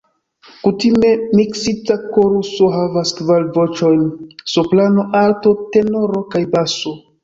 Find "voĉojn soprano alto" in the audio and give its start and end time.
3.61-5.57